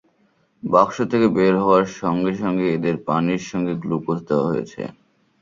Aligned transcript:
বাক্স 0.63 0.97
থেকে 1.11 1.27
বের 1.37 1.53
হওয়ার 1.63 1.85
সঙ্গে 2.01 2.33
সঙ্গে 2.41 2.65
এদের 2.75 2.95
পানির 3.07 3.43
সঙ্গে 3.51 3.73
গ্লুকোজ 3.83 4.17
দেওয়া 4.27 4.49
হয়েছে। 4.51 4.81